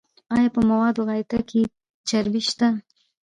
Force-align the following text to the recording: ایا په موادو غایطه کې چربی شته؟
ایا 0.35 0.47
په 0.55 0.61
موادو 0.69 1.01
غایطه 1.09 1.39
کې 1.49 1.61
چربی 2.07 2.41
شته؟ 2.47 2.67